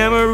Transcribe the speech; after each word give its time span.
camera 0.00 0.29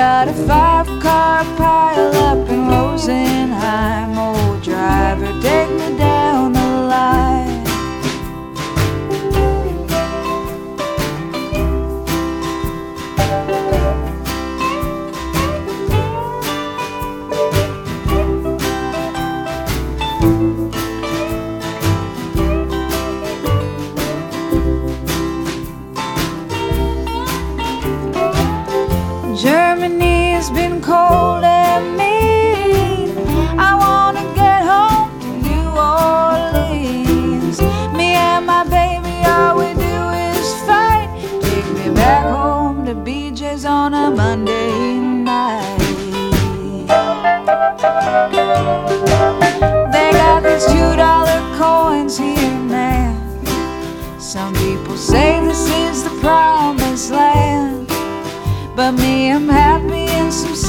got 0.00 0.28
a 0.28 0.32
five 0.32 0.86
car 0.98 1.44
pile 1.58 2.16
up 2.24 2.48
in 2.48 2.60
Rosenheim. 2.70 4.09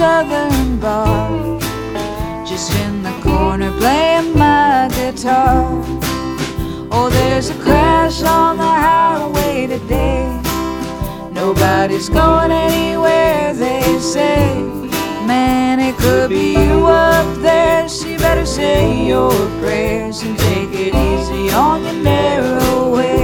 Southern 0.01 0.79
bar. 0.79 1.59
Just 2.43 2.73
in 2.83 3.03
the 3.03 3.15
corner 3.21 3.71
playing 3.81 4.33
my 4.35 4.89
guitar. 4.97 5.61
Oh, 6.91 7.07
there's 7.17 7.51
a 7.51 7.57
crash 7.65 8.23
on 8.23 8.57
the 8.57 8.73
highway 8.87 9.67
today. 9.67 10.25
Nobody's 11.31 12.09
going 12.09 12.51
anywhere, 12.51 13.53
they 13.53 13.99
say. 13.99 14.39
Man, 15.31 15.79
it 15.79 15.95
could 15.97 16.29
be 16.31 16.53
you 16.53 16.87
up 16.87 17.29
there, 17.47 17.87
so 17.87 18.07
you 18.07 18.17
better 18.17 18.47
say 18.47 19.05
your 19.05 19.31
prayers 19.61 20.23
and 20.23 20.35
take 20.49 20.71
it 20.85 20.93
easy 21.09 21.43
on 21.65 21.77
your 21.83 21.99
narrow 22.11 22.95
way. 22.95 23.21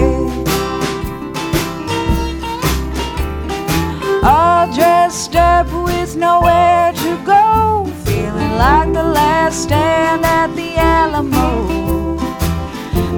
all 4.23 4.68
dressed 4.73 5.35
up 5.35 5.68
with 5.85 5.96
nowhere 6.17 6.91
to 6.93 7.17
go, 7.23 7.85
feeling 8.05 8.53
like 8.57 8.91
the 8.91 9.03
last 9.03 9.63
stand 9.63 10.25
at 10.25 10.47
the 10.55 10.75
Alamo. 10.77 12.15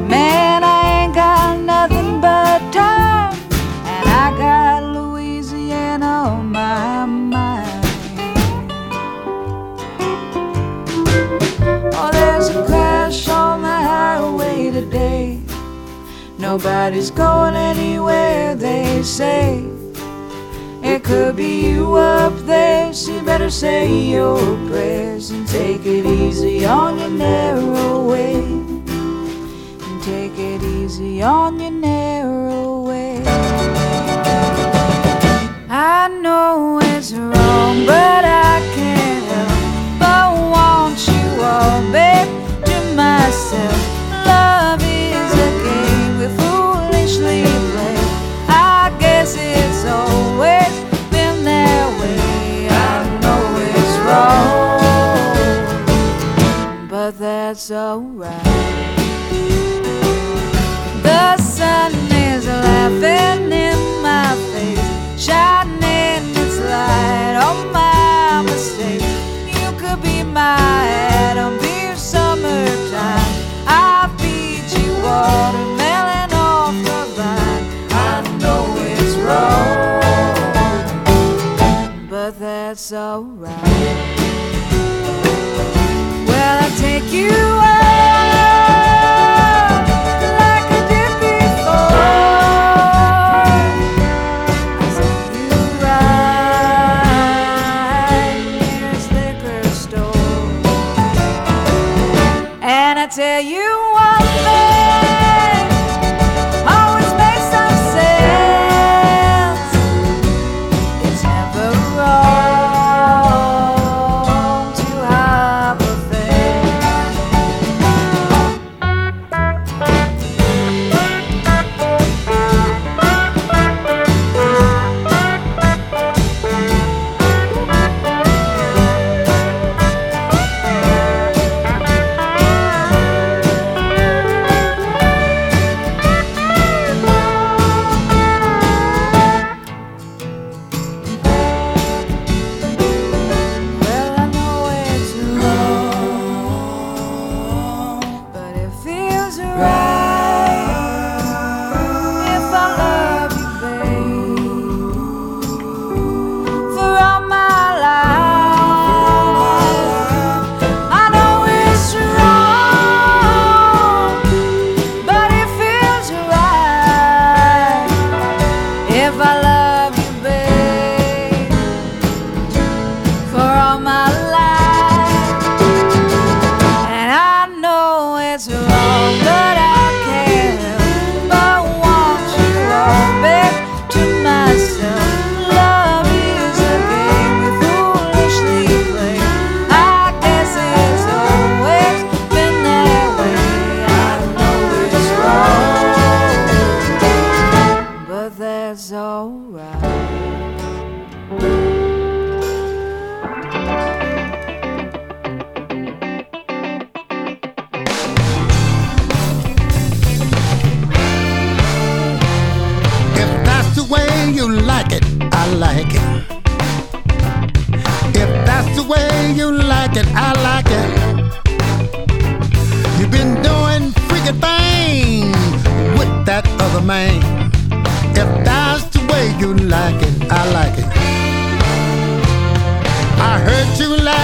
Man, 0.08 0.64
I 0.64 1.04
ain't 1.04 1.16
got 1.16 1.60
nothing 1.60 2.20
but 2.20 2.60
time, 2.74 3.34
and 3.86 4.10
I 4.10 4.38
got 4.38 4.84
Louisiana 4.94 6.06
on 6.06 6.52
my 6.52 7.06
mind. 7.06 7.86
Oh, 11.96 12.10
there's 12.12 12.50
a 12.50 12.66
crash 12.66 13.30
on 13.30 13.62
the 13.62 13.68
highway 13.68 14.72
today. 14.72 15.40
Nobody's 16.38 17.12
going 17.12 17.56
anywhere, 17.56 18.56
they 18.56 19.04
say. 19.04 19.79
It 20.92 21.04
could 21.04 21.36
be 21.36 21.70
you 21.70 21.94
up 21.94 22.34
there, 22.48 22.92
so 22.94 23.12
you 23.14 23.22
better 23.22 23.52
say 23.52 23.88
your 24.16 24.40
prayers 24.68 25.30
and 25.30 25.48
take 25.48 25.86
it 25.86 26.04
easy 26.04 26.66
on 26.66 26.98
your 26.98 27.12
narrow 27.12 28.10
way. 28.10 28.34
And 29.86 30.04
take 30.04 30.36
it 30.38 30.64
easy 30.64 31.22
on 31.22 31.60
your 31.60 31.70
narrow 31.70 32.82
way. 32.82 33.22
I 35.70 36.08
know 36.24 36.80
it's 36.82 37.14
wrong, 37.14 37.86
but 37.86 38.26
I 38.26 38.29
that's 57.50 57.72
alright. 57.72 58.44
The 61.02 61.38
sun 61.38 61.94
is 62.12 62.46
laughing 62.46 63.52
in 63.52 64.02
my 64.04 64.36
face, 64.52 64.88
shining 65.20 66.30
its 66.44 66.60
light 66.60 67.38
on 67.48 67.72
my 67.72 68.44
mistake. 68.46 69.02
You 69.48 69.72
could 69.82 70.00
be 70.04 70.22
my 70.22 70.86
Adam, 71.26 71.58
be 71.58 71.96
summertime. 71.96 73.26
I'll 73.66 74.10
feed 74.20 74.70
you 74.78 74.94
watermelon 75.02 76.32
off 76.34 76.76
the 76.90 77.02
vine. 77.18 77.66
I 77.92 78.22
know 78.42 78.64
it's 78.94 79.16
wrong, 79.26 80.02
but 82.12 82.38
that's 82.38 82.94
alright. 82.94 84.19
You 87.12 87.69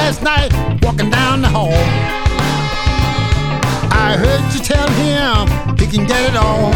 last 0.06 0.22
night 0.22 0.54
walking 0.84 1.10
down 1.10 1.42
the 1.42 1.48
hall. 1.48 1.82
I 4.06 4.16
heard 4.22 4.44
you 4.54 4.62
tell 4.62 4.88
him 5.02 5.48
he 5.80 5.88
can 5.88 6.06
get 6.06 6.22
it 6.30 6.38
on. 6.38 6.74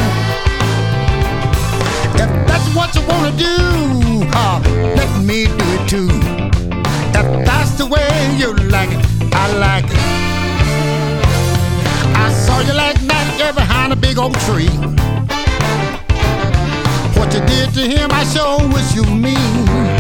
If 2.24 2.30
that's 2.48 2.68
what 2.74 2.90
you 2.96 3.02
wanna 3.08 3.32
do, 3.38 4.26
huh, 4.34 4.60
let 4.98 5.12
me 5.24 5.46
do 5.46 5.66
it 5.78 5.84
too. 5.88 6.10
If 7.20 7.28
that's 7.46 7.74
the 7.78 7.86
way 7.86 8.10
you 8.40 8.52
like 8.76 8.90
it, 8.90 9.06
I 9.32 9.46
like 9.66 9.86
it. 9.86 10.06
I 12.26 12.34
saw 12.34 12.60
you 12.62 12.74
last 12.74 13.04
night 13.04 13.38
there 13.38 13.54
behind 13.54 13.94
a 13.94 13.96
big 13.96 14.18
old 14.18 14.34
tree. 14.48 14.74
What 17.18 17.32
you 17.36 17.42
did 17.46 17.76
to 17.78 17.84
him, 17.94 18.10
I 18.12 18.24
sure 18.34 18.68
wish 18.74 18.96
you 18.96 19.04
mean. 19.04 19.99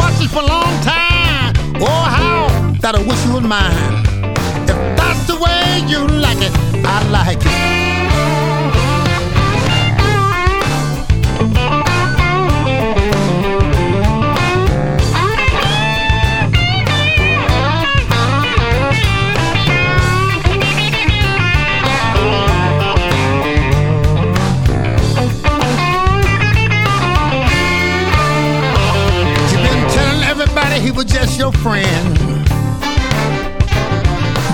Been 0.00 0.12
watching 0.12 0.28
for 0.28 0.38
a 0.38 0.46
long 0.46 0.82
time. 0.82 1.52
Oh, 1.76 1.86
how 1.86 2.48
that 2.80 2.94
I 2.94 3.02
wish 3.02 3.24
you 3.26 3.34
was 3.34 3.42
mine. 3.42 4.04
If 4.62 4.96
that's 4.96 5.26
the 5.26 5.36
way 5.36 5.82
you 5.86 6.06
like 6.06 6.38
it, 6.40 6.52
I 6.86 7.06
like 7.10 7.38
it. 7.44 7.79
He 30.78 30.90
was 30.90 31.06
just 31.06 31.38
your 31.38 31.52
friend. 31.52 32.18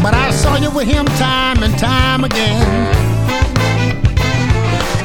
But 0.02 0.14
I 0.14 0.30
saw 0.30 0.56
you 0.56 0.70
with 0.70 0.86
him 0.86 1.04
time 1.18 1.62
and 1.62 1.76
time 1.78 2.24
again. 2.24 2.66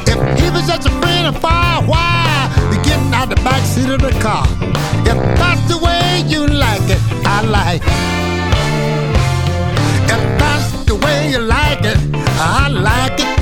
If 0.06 0.40
he 0.40 0.48
was 0.50 0.66
just 0.66 0.86
a 0.86 0.90
friend 1.00 1.26
of 1.26 1.38
fire, 1.40 1.82
why 1.86 2.48
be 2.70 2.76
getting 2.88 3.12
out 3.12 3.28
the 3.28 3.36
back 3.36 3.62
seat 3.64 3.90
of 3.90 4.00
the 4.00 4.12
car? 4.20 4.46
If 5.04 5.18
that's 5.38 5.62
the 5.68 5.78
way 5.78 6.22
you 6.26 6.46
like 6.46 6.88
it, 6.88 7.00
I 7.26 7.42
like 7.42 7.82
it. 7.82 8.12
If 10.14 10.22
that's 10.38 10.84
the 10.84 10.94
way 10.94 11.30
you 11.30 11.40
like 11.40 11.84
it, 11.84 11.98
I 12.38 12.68
like 12.68 13.20
it. 13.20 13.38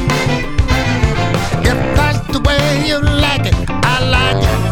If 1.66 1.78
that's 1.96 2.20
the 2.32 2.40
way 2.40 2.88
you 2.88 3.00
like 3.00 3.46
it, 3.46 3.54
I 3.68 4.00
like 4.10 4.42
it. 4.42 4.69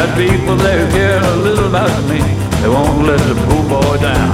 That 0.00 0.16
people 0.16 0.56
there 0.56 0.90
care 0.90 1.20
a 1.22 1.36
little 1.36 1.66
about 1.66 2.02
me, 2.08 2.20
they 2.62 2.68
won't 2.70 3.04
let 3.06 3.18
the 3.18 3.34
poor 3.34 3.62
boy 3.68 3.98
down. 3.98 4.32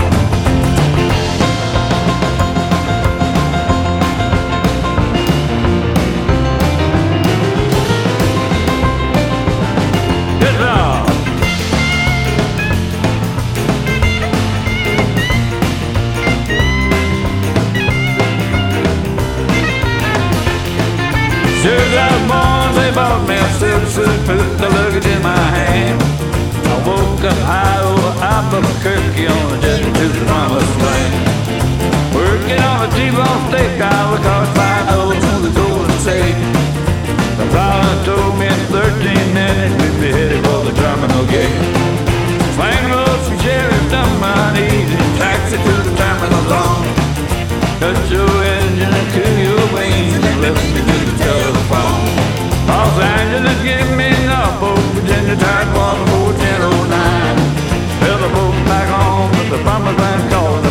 Good 10.40 10.56
Lord. 10.60 11.10
Soon 21.60 22.45
Albuquerque 28.86 29.26
on 29.26 29.50
a 29.50 29.58
jet 29.60 29.82
to 29.82 30.04
the 30.06 30.24
promised 30.30 30.78
land. 30.78 31.14
Working 32.14 32.62
on 32.62 32.86
a 32.86 32.88
T-bone 32.94 33.42
steak, 33.50 33.82
I 33.82 33.98
was 34.14 34.20
caught 34.22 34.46
by 34.54 34.78
those 34.86 35.18
on 35.34 35.42
the 35.42 35.50
Golden 35.58 35.90
State. 36.06 36.38
The 37.34 37.46
pilot 37.50 37.98
told 38.06 38.38
me 38.38 38.46
in 38.46 38.62
13 38.70 39.34
minutes 39.34 39.74
we'd 39.82 39.98
be 39.98 40.10
headed 40.14 40.38
for 40.46 40.62
the 40.62 40.74
terminal 40.78 41.26
gate. 41.26 41.58
Swing 42.54 42.86
low 42.94 43.10
some 43.26 43.38
sheriff 43.42 43.90
my 44.22 44.54
knees 44.54 44.86
taxi 45.18 45.58
to 45.58 45.74
the 45.82 45.94
terminal 45.98 46.42
zone. 46.46 46.86
Cut 47.82 47.98
your 48.06 48.30
engine 48.54 48.86
and 48.86 49.08
cool 49.10 49.34
your 49.34 49.66
wings 49.74 50.14
and 50.14 50.38
listen 50.46 50.86
to 50.86 50.96
the 51.10 51.16
telephone. 51.26 52.06
Los 52.70 52.94
Angeles, 53.02 53.58
give 53.66 53.90
me 53.98 54.14
Norfolk, 54.30 54.78
Virginia, 54.94 55.34
type 55.34 55.74
14109. 55.74 55.85
The 59.56 59.62
promised 59.62 59.98
land 59.98 60.65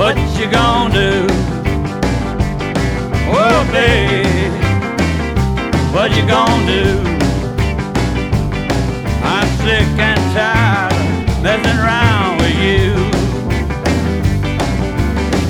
what 0.00 0.16
you 0.40 0.50
gonna 0.50 0.94
do? 0.94 1.26
Oh, 3.28 3.60
babe, 3.70 4.24
what 5.92 6.08
you 6.16 6.24
gonna 6.26 6.64
do? 6.64 6.86
I'm 9.22 9.48
sick 9.60 9.84
and 10.00 10.20
tired 10.32 10.94
of 11.28 11.42
messing 11.44 11.78
around 11.84 12.40
with 12.40 12.56
you. 12.64 12.96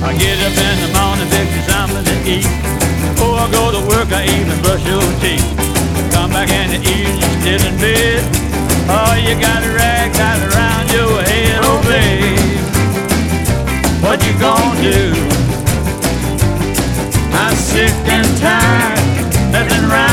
I 0.02 0.18
get 0.18 0.42
up 0.42 0.58
in 0.66 0.76
the 0.82 0.90
morning, 0.98 1.30
fix 1.30 1.46
you 1.54 1.62
something 1.70 2.04
to 2.10 2.16
eat. 2.26 2.50
Before 3.06 3.38
I 3.38 3.46
go 3.52 3.70
to 3.70 3.80
work, 3.86 4.10
I 4.10 4.26
even 4.34 4.58
brush 4.66 4.84
your 4.84 5.06
teeth. 5.22 5.46
Come 6.10 6.30
back 6.34 6.50
in 6.50 6.74
the 6.74 6.80
evening, 6.90 7.30
still 7.38 7.62
in 7.70 7.78
bed. 7.78 8.26
Oh, 8.90 9.14
you 9.14 9.40
got 9.40 9.62
a 9.62 9.70
rag 9.78 10.12
tied 10.12 10.42
around 10.42 10.90
your 10.90 11.22
head, 11.22 11.60
oh 11.62 11.80
babe. 11.86 12.79
Gonna 14.40 14.80
do? 14.80 15.12
I'm 17.36 17.54
sick 17.56 17.92
and 18.08 18.26
tired, 18.38 19.52
messing 19.52 19.84
around 19.84 20.09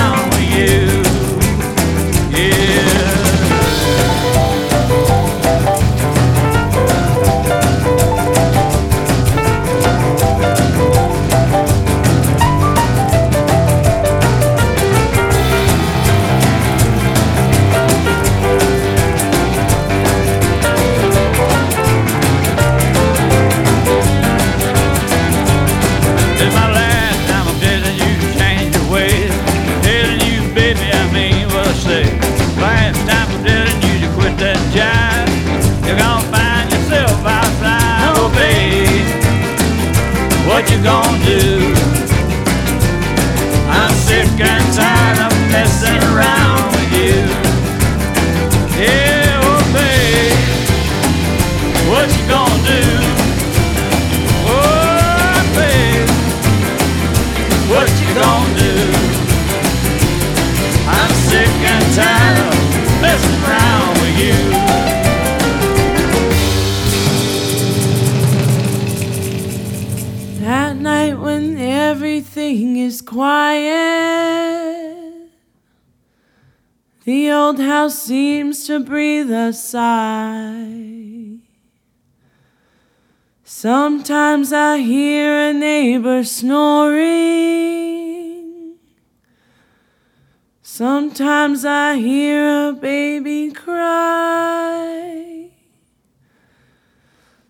is 72.87 73.01
quiet. 73.01 73.67
The 77.03 77.31
old 77.31 77.59
house 77.59 78.01
seems 78.01 78.65
to 78.67 78.79
breathe 78.79 79.29
a 79.29 79.51
sigh. 79.51 81.39
Sometimes 83.43 84.53
I 84.53 84.77
hear 84.77 85.49
a 85.49 85.53
neighbor 85.53 86.23
snoring. 86.23 87.17
Sometimes 90.61 91.65
I 91.65 91.97
hear 91.97 92.69
a 92.69 92.73
baby 92.73 93.51
cry. 93.51 95.49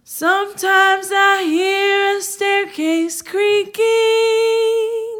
Sometimes 0.03 1.11
I 1.11 1.43
hear 1.43 2.17
a 2.17 2.21
staircase 2.21 3.21
creaking. 3.21 5.16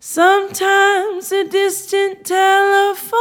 Sometimes 0.00 1.32
a 1.32 1.42
distant 1.44 2.24
telephone, 2.24 3.18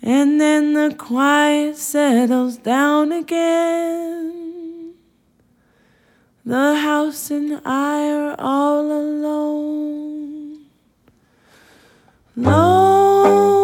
and 0.00 0.40
then 0.40 0.74
the 0.74 0.94
quiet 0.96 1.76
settles 1.76 2.56
down 2.56 3.10
again. 3.10 4.94
The 6.44 6.76
house 6.76 7.32
and 7.32 7.60
I 7.64 8.08
are 8.10 8.36
all 8.38 8.92
alone. 8.92 10.66
Lord. 12.36 13.55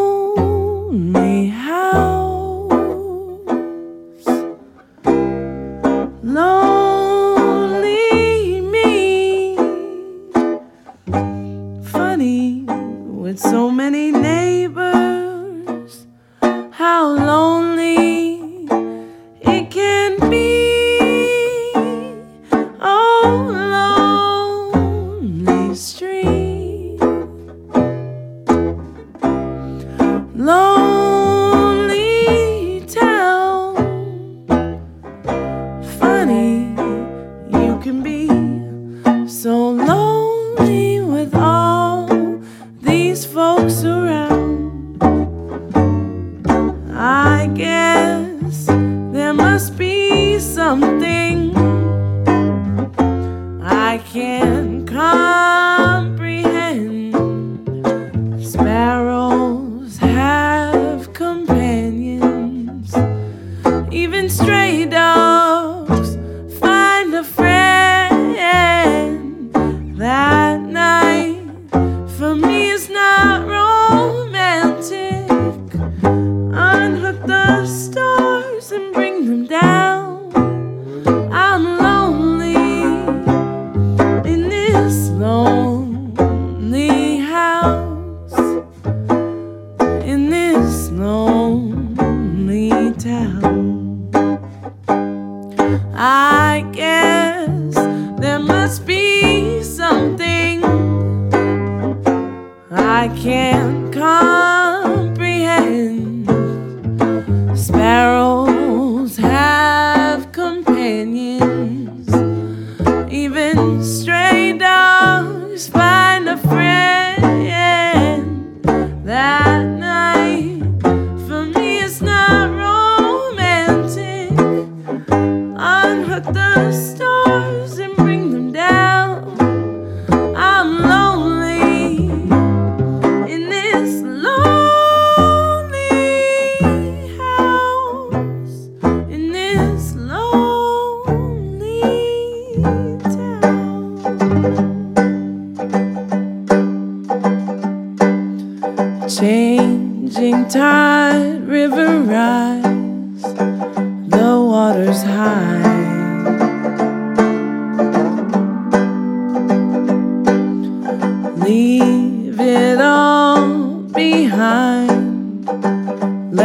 it's 13.33 13.43
so 13.43 13.71
I 53.93 53.99
can't. 53.99 54.42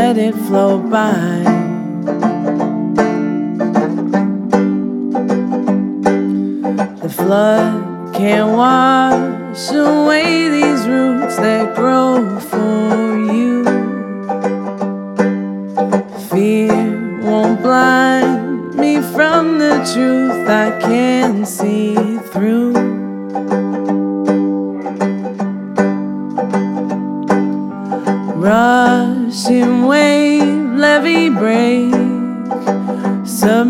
let 0.07 0.17
it 0.17 0.35
flow 0.47 0.79
by. 0.79 1.43
The 7.01 7.09
flood 7.09 8.15
can't 8.15 8.55
wash 8.55 9.69
away 9.71 10.47
these 10.47 10.87
roots 10.87 11.35
that 11.35 11.75
grow 11.75 12.39
for 12.39 13.17
you. 13.33 13.65
Fear 16.29 17.19
won't 17.23 17.61
blind 17.61 18.75
me 18.75 19.01
from 19.01 19.59
the 19.59 19.75
truth 19.93 20.47
I 20.47 20.79
can 20.79 21.45
see. 21.45 21.96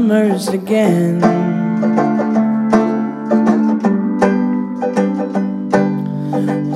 summers 0.08 0.48
again. 0.48 1.20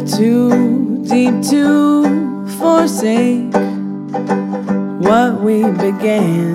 Too 0.05 1.03
deep 1.07 1.41
to 1.49 2.45
forsake 2.59 3.53
what 4.99 5.41
we 5.41 5.63
began. 5.63 6.50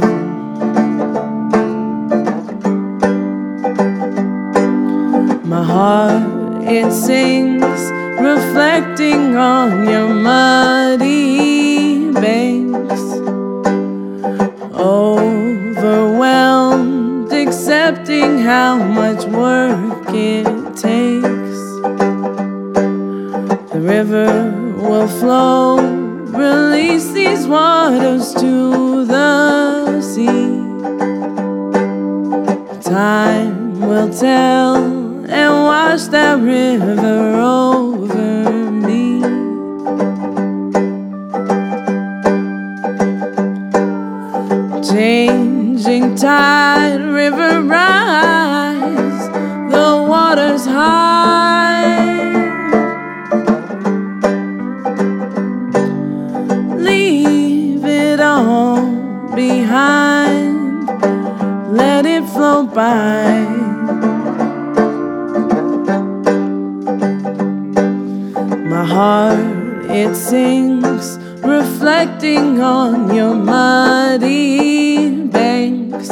heart 68.97 69.91
it 69.91 70.17
sings, 70.17 71.19
reflecting 71.45 72.63
on 72.63 73.15
your 73.15 73.35
muddy 73.35 75.27
banks. 75.27 76.09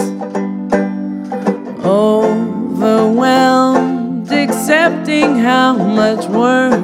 Overwhelmed, 1.82 4.30
accepting 4.30 5.38
how 5.38 5.78
much 5.78 6.26
work 6.26 6.83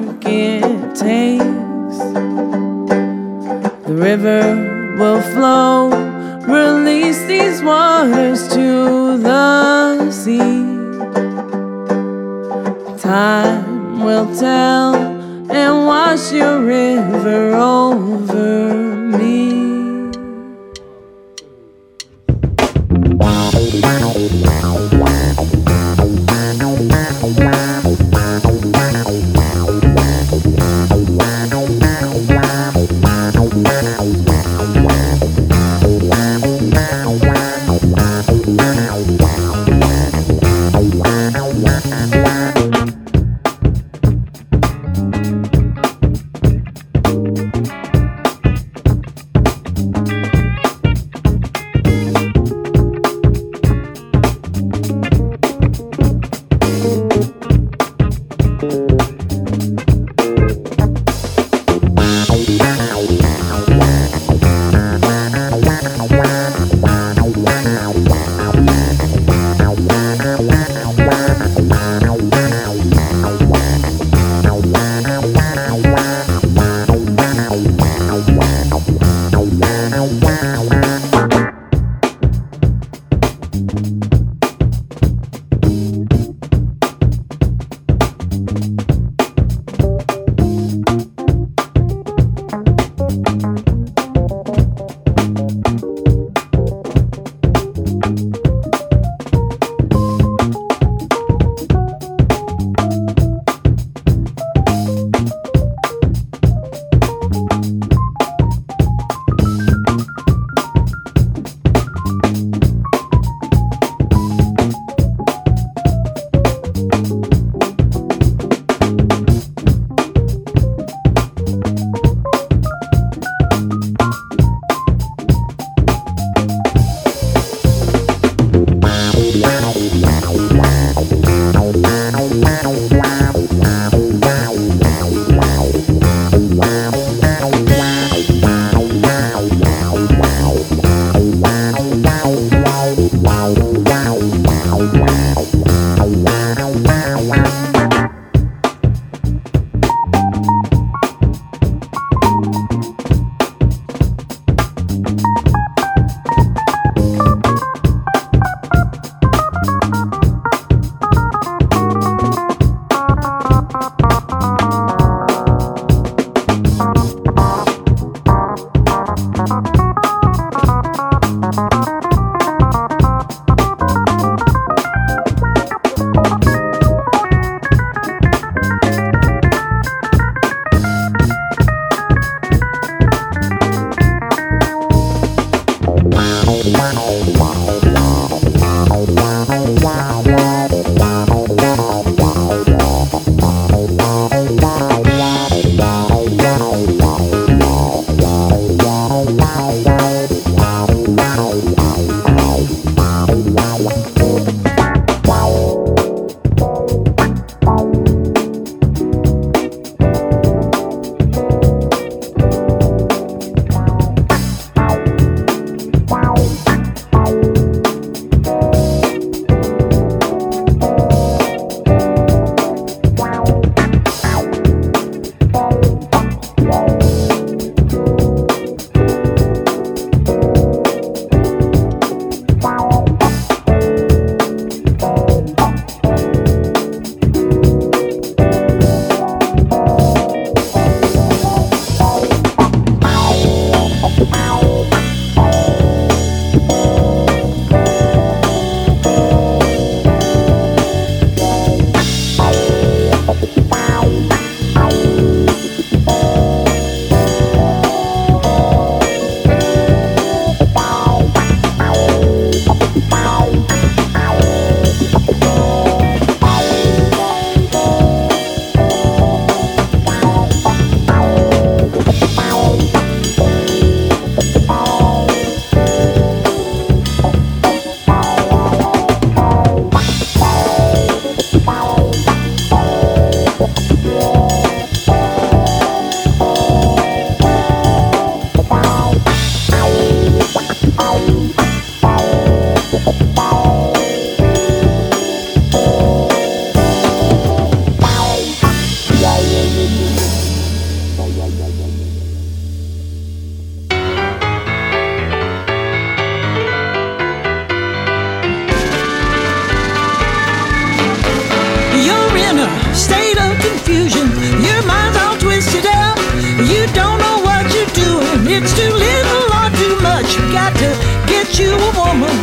It's 318.52 318.74
too 318.74 318.92
little 318.92 319.46
or 319.60 319.70
too 319.78 319.96
much. 320.02 320.34
You 320.36 320.42
got 320.52 320.74
to 320.82 320.90
get 321.30 321.56
you 321.56 321.70
a 321.70 321.90
woman. 321.94 322.34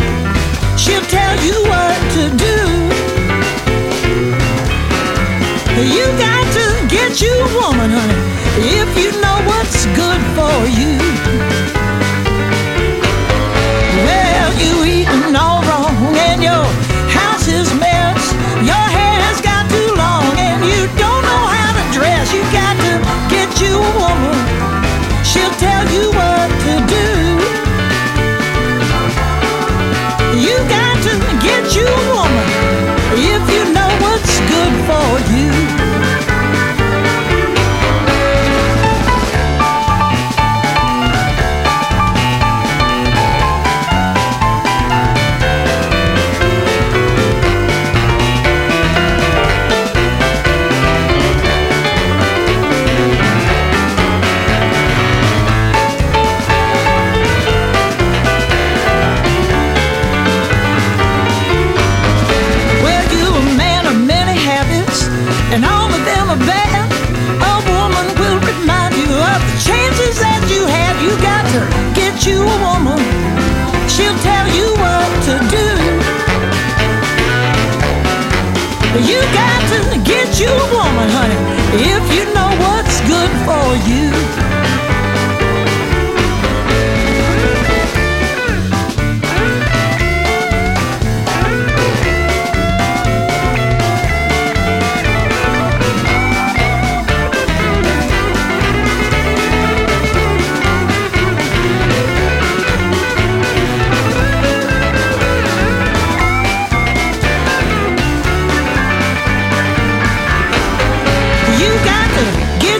She'll 0.78 1.02
tell 1.02 1.36
you 1.44 1.56
what 1.68 2.00
to 2.16 2.24
do. 2.48 2.58
You 5.84 6.06
got 6.18 6.46
to 6.54 6.88
get 6.88 7.22
you 7.22 7.34
a 7.34 7.50
woman, 7.60 7.90
honey, 7.92 8.20
if 8.80 8.90
you 8.98 9.12
know 9.20 9.38
what's 9.50 9.86
good 10.00 10.22
for 10.38 10.56
you. 10.80 10.97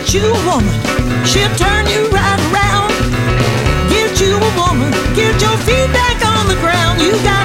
Get 0.08 0.22
you 0.22 0.32
a 0.32 0.46
woman, 0.46 0.72
she'll 1.26 1.54
turn 1.56 1.84
you 1.86 2.08
right 2.08 2.40
around. 2.48 2.88
Get 3.90 4.18
you 4.18 4.36
a 4.40 4.52
woman, 4.56 4.90
get 5.14 5.36
your 5.36 5.54
feet 5.68 5.92
back 5.92 6.24
on 6.24 6.48
the 6.48 6.56
ground. 6.64 6.98
You 7.02 7.12
got 7.22 7.37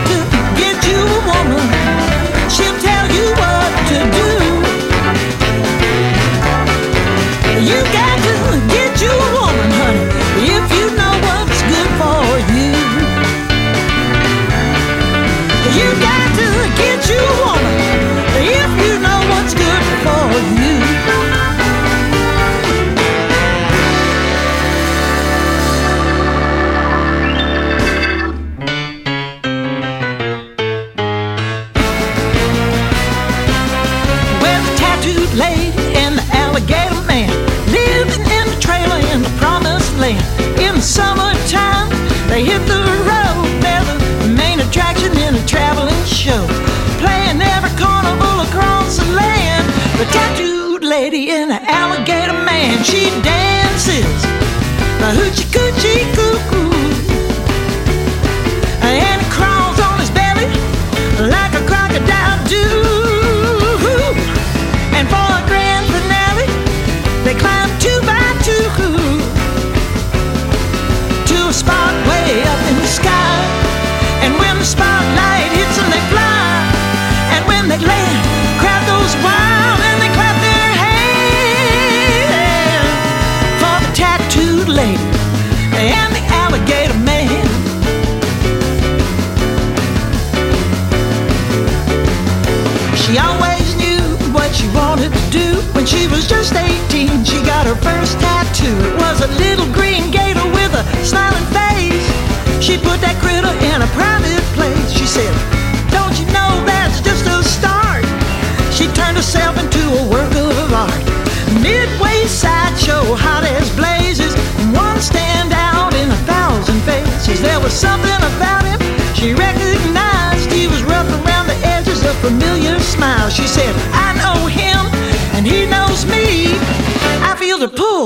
My 55.04 55.12
hood 55.12 55.38
you 55.38 55.51
go 55.51 55.62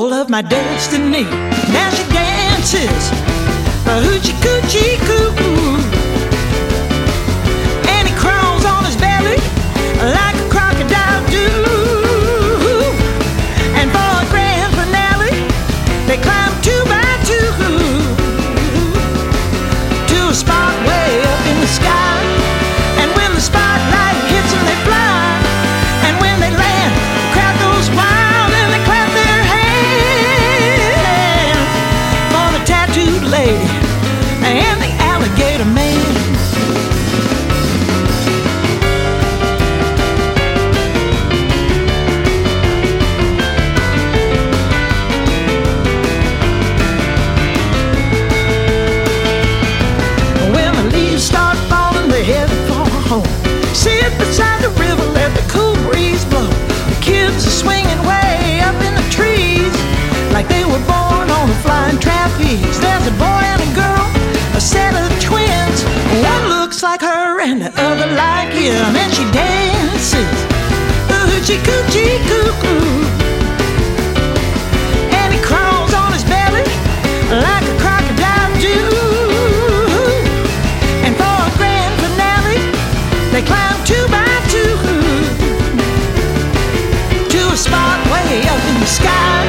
control 0.08 0.22
of 0.22 0.30
my 0.30 0.41
destiny. 0.41 1.24
Now 1.74 1.89
she 1.89 2.03
dances, 2.14 3.12
a 3.86 4.01
hoochie 4.01 4.36
coochie 4.41 4.97
coo. 5.05 5.66
looks 66.78 66.84
like 66.84 67.02
her 67.02 67.42
and 67.42 67.60
the 67.60 67.74
other 67.82 68.06
like 68.14 68.54
him, 68.54 68.96
and 68.96 69.12
she 69.12 69.24
dances. 69.32 70.30
the 71.10 71.18
hoochie 71.26 71.58
coochie 71.66 72.22
cuckoo. 72.30 73.02
And 75.10 75.34
he 75.34 75.40
crawls 75.42 75.92
on 75.96 76.14
his 76.14 76.24
belly 76.24 76.62
like 77.34 77.66
a 77.66 77.76
crocodile 77.82 78.54
do. 78.62 78.78
And 81.02 81.18
for 81.18 81.36
a 81.48 81.52
grand 81.58 81.96
finale, 82.04 82.62
they 83.34 83.42
climb 83.42 83.78
two 83.84 84.06
by 84.14 84.30
two 84.54 84.78
to 87.34 87.42
a 87.54 87.58
spot 87.58 87.98
way 88.14 88.46
up 88.54 88.62
in 88.70 88.78
the 88.80 88.92
sky. 89.00 89.42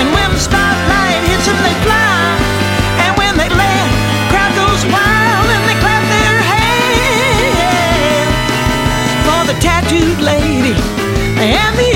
And 0.00 0.08
when 0.08 0.30
the 0.32 0.40
spotlight 0.40 1.20
hits 1.28 1.44
them, 1.44 1.58
they 1.62 1.76
fly. 1.84 2.15
Miami. 11.46 11.95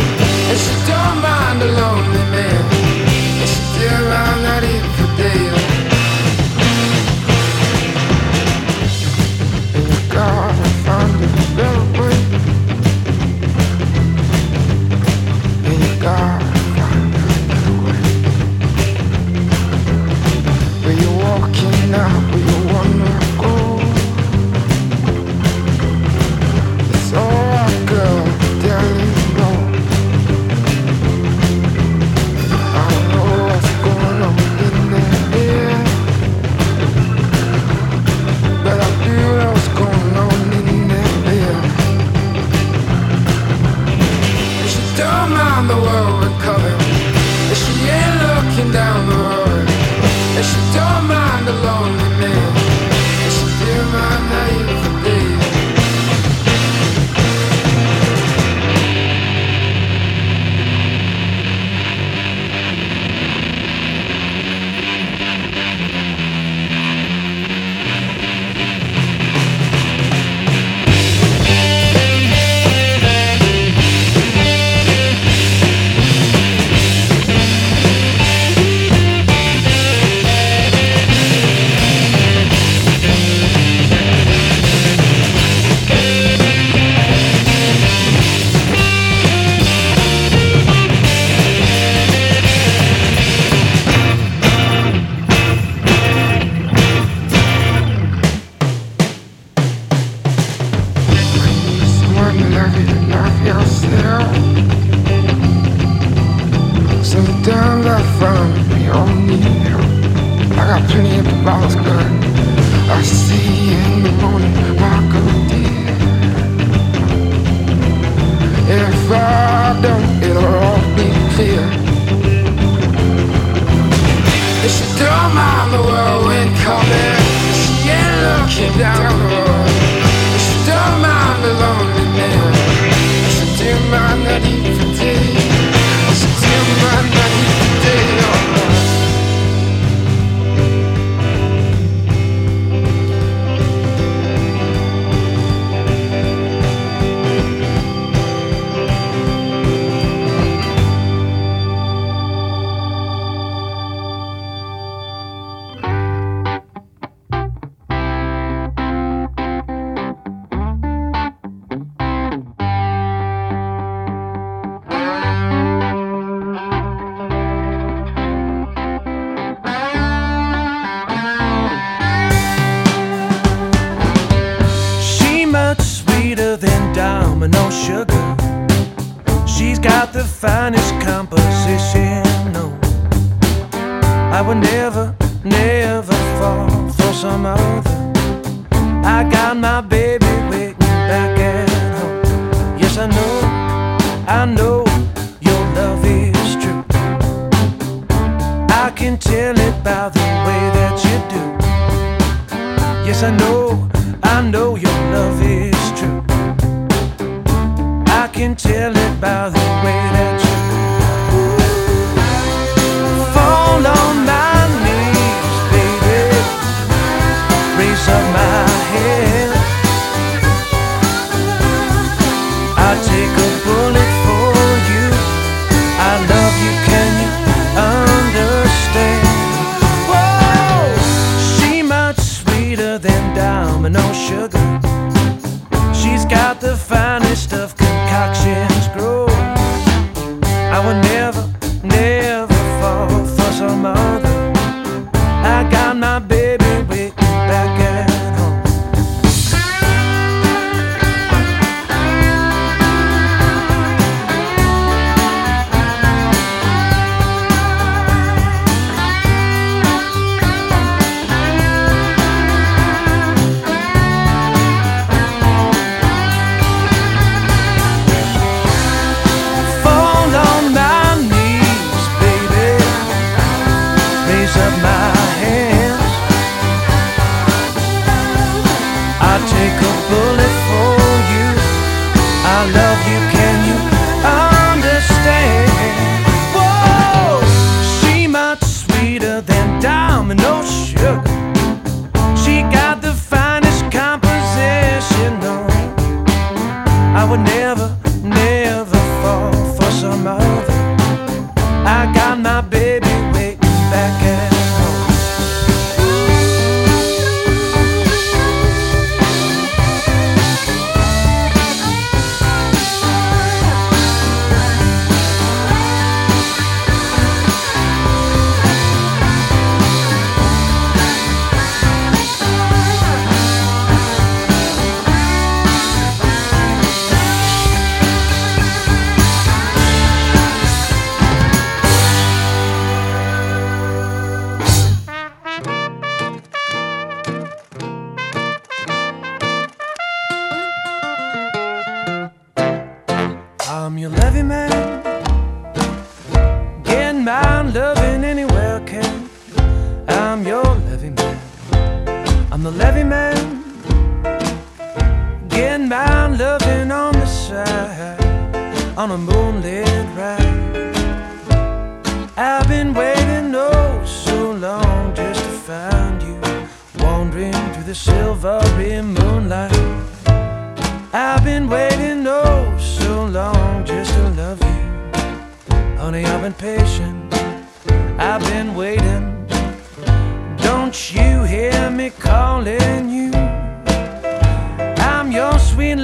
Raise 274.53 274.83
up 274.83 275.20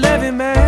levee 0.01 0.31
man. 0.31 0.66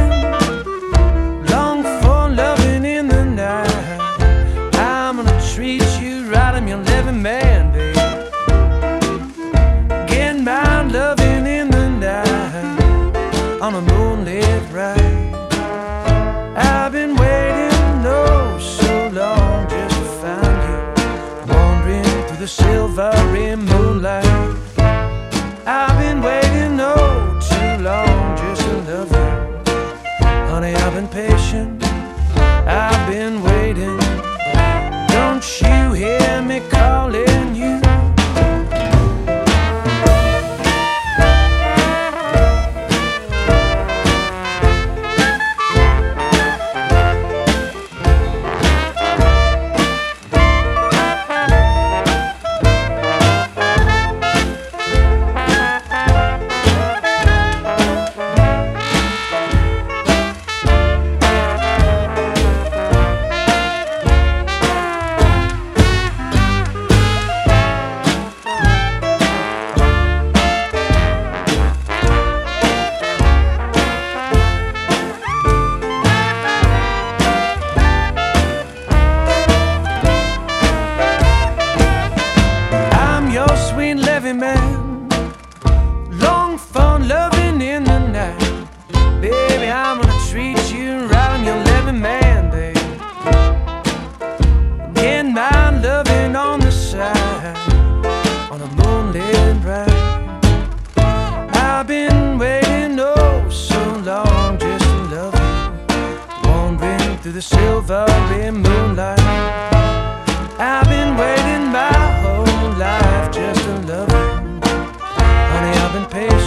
I've 115.92 115.96
been 115.96 116.06
patient, 116.12 116.39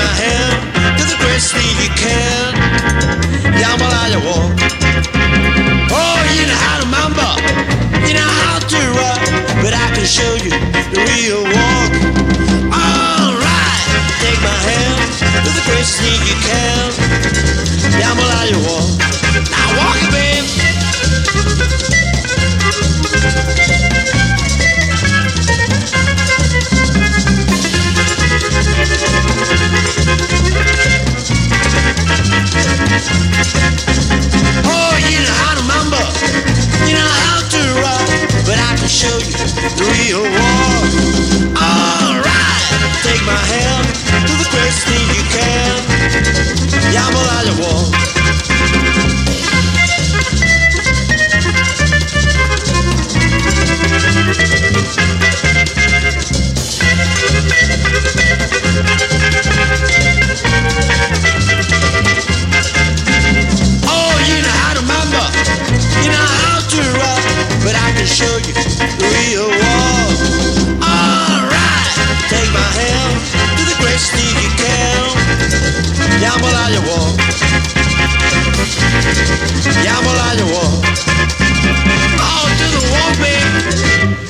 my 0.00 0.12
hand. 0.22 0.56
Do 0.98 1.04
the 1.12 1.18
best 1.24 1.52
thing 1.54 1.72
you 1.84 1.90
can. 2.04 2.40
I 4.12 4.18
walk. 4.26 4.52
Oh, 5.92 6.18
you 6.36 6.44
know 6.50 6.60
how 6.66 6.76
to 6.82 6.86
mamba. 6.94 7.28
You 8.06 8.14
know 8.18 8.30
how 8.42 8.58
to 8.58 8.80
rock. 9.00 9.22
But 9.62 9.72
I 9.74 9.86
can 9.94 10.06
show 10.06 10.32
you 10.44 10.52
the 10.92 11.00
real 11.10 11.42
walk. 11.56 11.92
Alright, 12.74 13.86
take 14.22 14.40
my 14.42 14.58
hand. 14.68 15.00
Do 15.44 15.50
the 15.58 15.64
best 15.70 15.92
thing 16.00 16.20
you 16.28 16.36
can. 16.46 16.69
Real 39.40 40.20
walk. 40.20 40.92
Alright, 41.56 42.24
take 43.02 43.24
my 43.24 43.40
hand, 43.48 43.86
do 44.26 44.34
the 44.36 44.48
greatest 44.50 44.84
thing 44.86 45.06
you 45.16 45.24
can. 45.32 45.80
Jambalaya 46.92 47.54
walk. 47.58 47.99
Show 68.20 68.36
you 68.36 68.52
the 68.52 69.08
real 69.16 69.48
walk. 69.48 70.18
Alright, 70.84 71.96
take 72.28 72.52
my 72.52 72.68
hand, 72.76 73.16
do 73.56 73.64
the 73.64 73.76
greatest 73.80 74.12
thing 74.12 74.36
you 74.44 74.50
can. 74.60 75.08
Jambalaya 76.20 76.80
walk. 76.84 77.16
Jambalaya 79.86 80.44
walk. 80.52 80.84
Oh, 82.20 82.46
do 82.60 82.66
the 82.76 82.82
walk, 82.92 83.16
baby. 83.24 84.29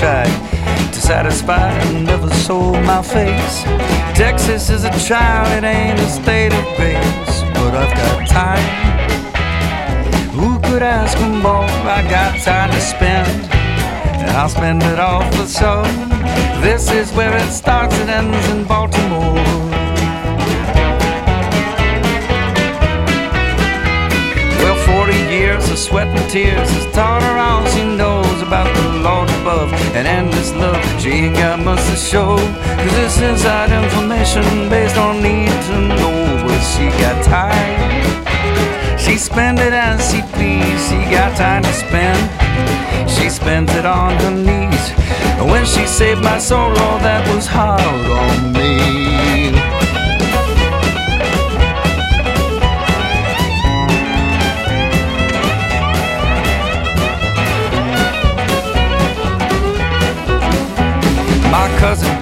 Try 0.00 0.24
to 0.24 0.98
satisfy 0.98 1.72
and 1.72 2.06
never 2.06 2.30
sold 2.30 2.82
my 2.84 3.02
face. 3.02 3.64
Texas 4.16 4.70
is 4.70 4.84
a 4.84 4.98
child, 4.98 5.46
it 5.52 5.62
ain't 5.62 6.00
a 6.00 6.08
state 6.08 6.54
of 6.54 6.64
grace, 6.76 7.42
but 7.52 7.74
I've 7.74 7.94
got 7.94 8.26
time. 8.26 8.64
Who 10.30 10.58
could 10.60 10.82
ask 10.82 11.18
for 11.18 11.26
more? 11.26 11.68
I 11.84 12.00
got 12.08 12.40
time 12.40 12.70
to 12.70 12.80
spend, 12.80 13.28
and 13.52 14.30
I'll 14.30 14.48
spend 14.48 14.82
it 14.84 14.98
all 14.98 15.20
for 15.32 15.46
sure. 15.46 15.84
This 16.62 16.90
is 16.90 17.12
where 17.12 17.36
it 17.36 17.50
starts 17.52 17.94
and 17.96 18.08
ends 18.08 18.48
in 18.48 18.64
Baltimore. 18.64 19.36
Years 25.50 25.70
of 25.70 25.78
sweat 25.78 26.06
and 26.06 26.30
tears 26.30 26.70
has 26.70 26.86
taught 26.94 27.22
her 27.22 27.36
all 27.36 27.64
she 27.72 27.82
knows 27.84 28.40
about 28.42 28.68
the 28.76 28.88
Lord 29.06 29.28
above 29.40 29.72
and 29.96 30.06
endless 30.06 30.52
love. 30.52 30.80
She 31.00 31.10
ain't 31.10 31.34
got 31.34 31.58
much 31.58 31.82
to 31.90 31.96
show, 31.96 32.36
cause 32.82 32.96
it's 33.04 33.20
inside 33.20 33.70
information 33.82 34.44
based 34.68 34.96
on 34.96 35.22
need 35.22 35.50
to 35.68 35.76
know. 35.98 36.16
But 36.46 36.62
she 36.72 36.86
got 37.02 37.16
time. 37.24 38.98
She 38.98 39.16
spend 39.16 39.58
it 39.58 39.72
as 39.72 39.98
she 40.10 40.20
please. 40.34 40.80
She 40.88 40.98
got 41.16 41.36
time 41.36 41.62
to 41.64 41.72
spend. 41.72 42.20
She 43.10 43.28
spent 43.28 43.70
it 43.70 43.86
on 43.86 44.12
her 44.22 44.34
knees. 44.46 44.84
And 45.38 45.50
when 45.50 45.64
she 45.64 45.84
saved 45.86 46.22
my 46.22 46.38
soul, 46.38 46.68
Lord, 46.68 47.02
that 47.02 47.22
was 47.34 47.46
hard 47.46 47.80
on 47.80 48.52
me. 48.52 49.19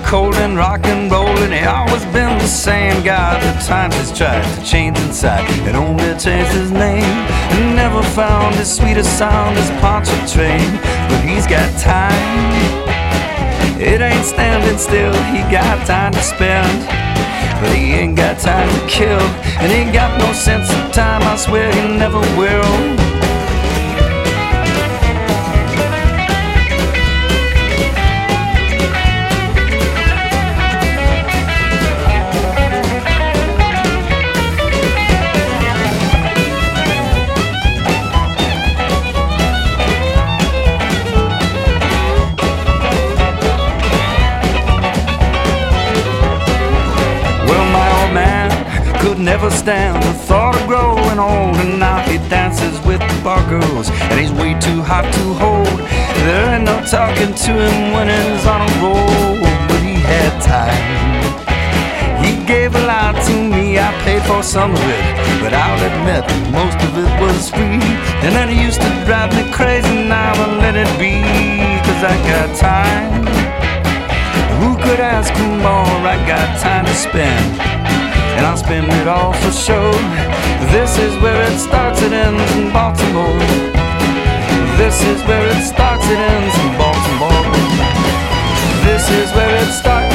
Cold 0.08 0.34
and 0.36 0.56
rock 0.56 0.80
and 0.86 1.12
rollin', 1.12 1.52
he 1.52 1.60
always 1.60 2.02
been 2.06 2.38
the 2.38 2.46
same 2.46 3.04
God 3.04 3.42
The 3.42 3.52
times 3.66 3.94
has 3.96 4.10
tried 4.16 4.42
to 4.42 4.64
change 4.64 4.98
inside 5.00 5.44
and 5.68 5.76
only 5.76 6.16
changed 6.18 6.50
his 6.52 6.70
name. 6.72 7.04
And 7.52 7.76
never 7.76 8.02
found 8.02 8.54
as 8.56 8.74
sweet 8.74 8.96
a 8.96 9.04
sound 9.04 9.58
as 9.58 9.70
Poncho 9.82 10.16
Train, 10.26 10.64
but 11.08 11.20
he's 11.28 11.46
got 11.46 11.68
time. 11.78 12.48
It 13.78 14.00
ain't 14.00 14.24
standing 14.24 14.78
still, 14.78 15.12
he 15.34 15.40
got 15.52 15.86
time 15.86 16.12
to 16.12 16.22
spend. 16.22 16.88
But 17.60 17.76
he 17.76 17.92
ain't 17.92 18.16
got 18.16 18.38
time 18.38 18.68
to 18.68 18.86
kill, 18.88 19.20
and 19.60 19.70
he 19.70 19.78
ain't 19.78 19.92
got 19.92 20.18
no 20.18 20.32
sense 20.32 20.70
of 20.70 20.92
time, 20.92 21.22
I 21.22 21.36
swear 21.36 21.70
he 21.72 21.98
never 21.98 22.20
will. 22.38 22.97
Never 49.28 49.50
stand 49.50 50.02
the 50.02 50.14
thought 50.24 50.56
of 50.56 50.66
growing 50.66 51.18
old, 51.20 51.54
and 51.60 51.78
now 51.78 52.00
he 52.08 52.16
dances 52.32 52.80
with 52.88 52.98
the 52.98 53.18
bar 53.22 53.44
girls, 53.46 53.90
and 54.08 54.16
he's 54.18 54.32
way 54.32 54.56
too 54.56 54.80
hot 54.80 55.04
to 55.04 55.24
hold. 55.36 55.78
There 56.24 56.56
ain't 56.56 56.64
no 56.64 56.80
talking 56.88 57.34
to 57.44 57.52
him 57.64 57.92
when 57.92 58.08
he's 58.08 58.46
on 58.48 58.64
a 58.64 58.70
roll, 58.80 59.36
but 59.68 59.80
he 59.84 60.00
had 60.00 60.32
time. 60.40 60.80
He 62.24 62.40
gave 62.48 62.74
a 62.74 62.84
lot 62.88 63.12
to 63.28 63.34
me, 63.52 63.76
I 63.76 63.92
paid 64.08 64.22
for 64.24 64.42
some 64.42 64.72
of 64.72 64.84
it, 64.96 65.04
but 65.44 65.52
I'll 65.52 65.82
admit 65.90 66.24
most 66.48 66.80
of 66.88 66.96
it 66.96 67.12
was 67.20 67.50
free. 67.52 67.84
And 68.24 68.32
he 68.48 68.56
used 68.64 68.80
to 68.80 68.90
drive 69.04 69.30
me 69.36 69.44
crazy, 69.52 70.08
now 70.08 70.32
I 70.32 70.46
let 70.64 70.74
it 70.74 70.92
be, 70.96 71.20
cause 71.84 72.00
I 72.12 72.16
got 72.32 72.48
time. 72.56 73.28
Who 74.60 74.72
could 74.82 75.00
ask 75.00 75.28
for 75.36 75.52
more? 75.68 76.00
I 76.14 76.16
got 76.24 76.48
time 76.64 76.86
to 76.86 76.96
spend, 76.96 77.44
and 78.38 78.46
I'll 78.46 78.56
spend 78.56 78.86
it 78.86 79.08
all 79.08 79.32
for 79.32 79.50
show. 79.50 79.90
This 80.70 80.96
is 80.96 81.12
where 81.20 81.42
it 81.42 81.58
starts, 81.58 82.00
it 82.02 82.12
ends 82.12 82.50
in 82.54 82.70
Baltimore. 82.72 83.42
This 84.78 85.02
is 85.02 85.18
where 85.26 85.46
it 85.50 85.62
starts, 85.66 86.06
it 86.06 86.20
ends 86.34 86.54
in 86.62 86.70
Baltimore. 86.78 87.50
This 88.86 89.04
is 89.10 89.28
where 89.34 89.54
it 89.62 89.70
starts, 89.74 90.07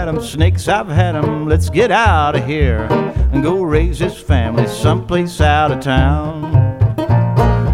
Told 0.00 0.08
Adam, 0.08 0.24
snakes, 0.24 0.66
I've 0.66 0.88
had 0.88 1.14
'em. 1.14 1.46
Let's 1.46 1.68
get 1.68 1.90
out 1.90 2.34
of 2.34 2.46
here 2.46 2.88
and 3.32 3.42
go 3.42 3.60
raise 3.60 3.98
his 3.98 4.16
family 4.16 4.66
someplace 4.66 5.42
out 5.42 5.72
of 5.72 5.80
town. 5.80 6.40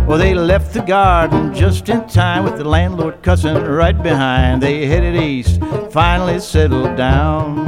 Well, 0.09 0.19
they 0.19 0.35
left 0.35 0.75
the 0.75 0.81
garden 0.81 1.55
just 1.55 1.89
in 1.89 2.01
time 2.09 2.43
with 2.43 2.59
the 2.59 2.65
landlord 2.65 3.23
cussing 3.23 3.55
right 3.65 4.03
behind. 4.03 4.61
They 4.61 4.87
headed 4.87 5.15
east, 5.15 5.61
finally 5.91 6.41
settled 6.41 6.97
down. 6.97 7.65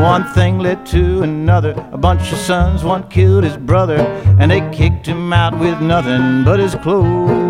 One 0.00 0.24
thing 0.32 0.58
led 0.58 0.86
to 0.86 1.22
another. 1.22 1.74
A 1.92 1.98
bunch 1.98 2.32
of 2.32 2.38
sons, 2.38 2.82
one 2.82 3.02
killed 3.10 3.44
his 3.44 3.58
brother, 3.58 3.98
and 4.38 4.50
they 4.50 4.62
kicked 4.70 5.04
him 5.06 5.34
out 5.34 5.58
with 5.58 5.82
nothing 5.82 6.44
but 6.44 6.60
his 6.60 6.74
clothes. 6.76 7.47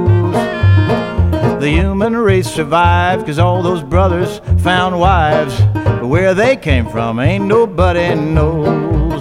The 1.60 1.70
human 1.70 2.16
race 2.16 2.48
survived 2.48 3.22
because 3.22 3.40
all 3.40 3.62
those 3.62 3.82
brothers 3.82 4.40
found 4.62 5.00
wives. 5.00 5.60
But 5.74 6.06
where 6.06 6.32
they 6.32 6.54
came 6.56 6.88
from, 6.88 7.18
ain't 7.18 7.46
nobody 7.46 8.14
knows. 8.14 9.20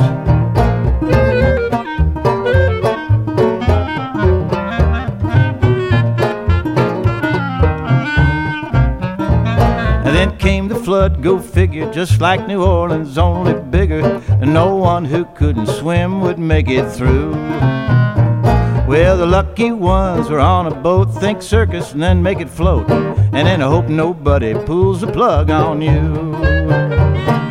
And 10.06 10.16
then 10.16 10.38
came 10.38 10.68
the 10.68 10.76
flood, 10.76 11.24
go 11.24 11.40
figure, 11.40 11.92
just 11.92 12.22
like 12.22 12.48
New 12.48 12.64
Orleans, 12.64 13.18
only 13.18 13.56
bigger. 13.72 14.22
And 14.40 14.54
no 14.54 14.76
one 14.76 15.06
who 15.06 15.26
couldn't 15.26 15.66
swim 15.66 16.22
would 16.22 16.38
make 16.38 16.70
it 16.70 16.88
through. 16.92 17.34
Well, 18.88 19.18
the 19.18 19.26
lucky 19.26 19.74
ones 19.74 20.30
were 20.30 20.40
on 20.40 20.66
a 20.68 20.74
boat, 20.74 21.14
think 21.14 21.42
circus, 21.42 21.92
and 21.92 22.02
then 22.02 22.24
make 22.24 22.40
it 22.40 22.50
float. 22.50 22.90
And 22.90 23.46
then 23.46 23.62
I 23.62 23.68
hope 23.68 23.90
nobody 23.90 24.54
pulls 24.54 25.02
the 25.02 25.12
plug 25.12 25.50
on 25.50 25.82
you. 25.82 26.34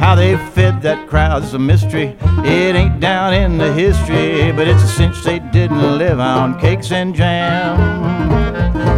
How 0.01 0.15
they 0.15 0.39
fed 0.55 0.81
that 0.81 1.09
crowd's 1.09 1.53
a 1.53 1.59
mystery. 1.59 2.17
It 2.39 2.75
ain't 2.75 3.01
down 3.01 3.35
in 3.35 3.59
the 3.59 3.71
history, 3.71 4.51
but 4.51 4.67
it's 4.67 4.83
a 4.83 4.89
cinch 4.89 5.23
they 5.25 5.41
didn't 5.41 5.99
live 5.99 6.21
on 6.21 6.59
cakes 6.59 6.91
and 6.91 7.15
jam. 7.15 8.07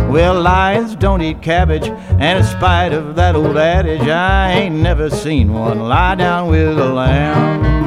Well, 0.08 0.40
lions 0.40 0.94
don't 0.94 1.20
eat 1.20 1.42
cabbage, 1.42 1.88
and 1.88 2.38
in 2.38 2.44
spite 2.44 2.92
of 2.92 3.16
that 3.16 3.34
old 3.34 3.56
adage, 3.56 4.06
I 4.06 4.52
ain't 4.52 4.76
never 4.76 5.10
seen 5.10 5.52
one 5.52 5.80
lie 5.80 6.14
down 6.14 6.48
with 6.48 6.78
a 6.78 6.88
lamb. 6.88 7.77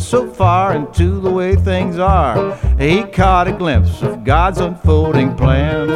So 0.00 0.26
far 0.26 0.74
into 0.74 1.20
the 1.20 1.30
way 1.30 1.54
things 1.54 1.98
are, 1.98 2.56
he 2.78 3.04
caught 3.04 3.48
a 3.48 3.52
glimpse 3.52 4.02
of 4.02 4.24
God's 4.24 4.58
unfolding 4.58 5.36
plan. 5.36 5.88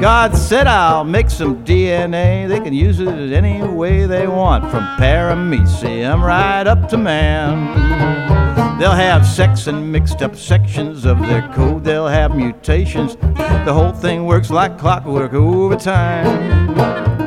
God 0.00 0.36
said, 0.36 0.66
I'll 0.66 1.04
make 1.04 1.30
some 1.30 1.64
DNA. 1.64 2.48
They 2.48 2.60
can 2.60 2.74
use 2.74 2.98
it 3.00 3.08
any 3.08 3.62
way 3.62 4.04
they 4.04 4.26
want, 4.26 4.70
from 4.70 4.84
paramecium 4.98 6.22
right 6.22 6.66
up 6.66 6.88
to 6.88 6.98
man. 6.98 8.78
They'll 8.80 8.90
have 8.90 9.24
sex 9.24 9.68
and 9.68 9.92
mixed 9.92 10.22
up 10.22 10.34
sections 10.34 11.04
of 11.04 11.20
their 11.20 11.48
code. 11.54 11.84
They'll 11.84 12.08
have 12.08 12.34
mutations. 12.34 13.14
The 13.14 13.72
whole 13.72 13.92
thing 13.92 14.26
works 14.26 14.50
like 14.50 14.76
clockwork 14.76 15.34
over 15.34 15.76
time. 15.76 17.21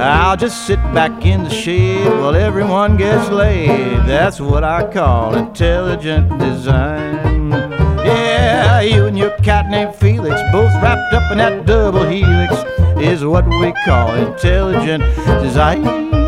I'll 0.00 0.36
just 0.36 0.66
sit 0.66 0.78
back 0.94 1.26
in 1.26 1.44
the 1.44 1.50
shade 1.50 2.08
while 2.08 2.34
everyone 2.34 2.96
gets 2.96 3.28
laid. 3.28 3.98
That's 4.06 4.40
what 4.40 4.64
I 4.64 4.90
call 4.90 5.34
intelligent 5.34 6.38
design. 6.38 7.50
Yeah, 7.50 8.80
you 8.80 9.04
and 9.04 9.18
your 9.18 9.36
cat 9.38 9.68
named 9.68 9.94
Felix, 9.94 10.40
both 10.52 10.72
wrapped 10.82 11.12
up 11.12 11.30
in 11.30 11.38
that 11.38 11.66
double 11.66 12.06
helix, 12.06 12.54
is 12.98 13.24
what 13.24 13.46
we 13.46 13.74
call 13.84 14.14
intelligent 14.14 15.04
design. 15.42 16.19